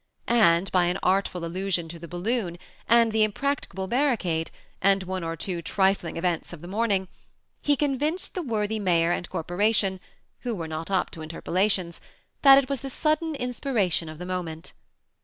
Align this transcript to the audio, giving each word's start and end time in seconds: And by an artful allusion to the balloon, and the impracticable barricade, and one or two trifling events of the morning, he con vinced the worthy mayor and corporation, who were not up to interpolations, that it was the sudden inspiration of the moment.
And 0.27 0.71
by 0.71 0.85
an 0.85 0.97
artful 1.03 1.45
allusion 1.45 1.87
to 1.89 1.99
the 1.99 2.07
balloon, 2.07 2.57
and 2.89 3.11
the 3.11 3.21
impracticable 3.21 3.85
barricade, 3.85 4.49
and 4.81 5.03
one 5.03 5.23
or 5.23 5.35
two 5.35 5.61
trifling 5.61 6.17
events 6.17 6.51
of 6.51 6.61
the 6.61 6.67
morning, 6.67 7.07
he 7.61 7.75
con 7.77 7.99
vinced 7.99 8.31
the 8.31 8.41
worthy 8.41 8.79
mayor 8.79 9.11
and 9.11 9.29
corporation, 9.29 9.99
who 10.39 10.55
were 10.55 10.67
not 10.67 10.89
up 10.89 11.11
to 11.11 11.21
interpolations, 11.21 12.01
that 12.41 12.57
it 12.57 12.67
was 12.67 12.81
the 12.81 12.89
sudden 12.89 13.35
inspiration 13.35 14.09
of 14.09 14.17
the 14.17 14.25
moment. 14.25 14.73